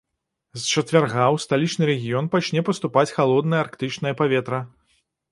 З 0.59 0.61
чацвярга 0.75 1.25
ў 1.25 1.37
сталічны 1.43 1.83
рэгіён 1.89 2.29
пачне 2.35 2.63
паступаць 2.69 3.11
халоднае 3.17 3.59
арктычнае 3.65 4.13
паветра. 4.23 4.59